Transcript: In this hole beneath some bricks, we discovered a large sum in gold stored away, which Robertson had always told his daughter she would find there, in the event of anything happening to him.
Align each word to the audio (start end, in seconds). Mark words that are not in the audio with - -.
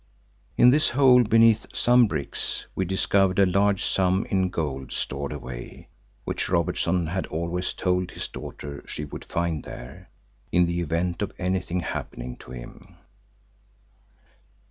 In 0.57 0.71
this 0.71 0.89
hole 0.89 1.23
beneath 1.23 1.67
some 1.75 2.07
bricks, 2.07 2.65
we 2.73 2.85
discovered 2.85 3.37
a 3.37 3.45
large 3.45 3.83
sum 3.85 4.25
in 4.31 4.49
gold 4.49 4.91
stored 4.91 5.31
away, 5.31 5.89
which 6.25 6.49
Robertson 6.49 7.05
had 7.05 7.27
always 7.27 7.71
told 7.71 8.09
his 8.09 8.27
daughter 8.27 8.83
she 8.87 9.05
would 9.05 9.23
find 9.23 9.63
there, 9.63 10.09
in 10.51 10.65
the 10.65 10.79
event 10.81 11.21
of 11.21 11.31
anything 11.37 11.81
happening 11.81 12.35
to 12.37 12.49
him. 12.49 12.97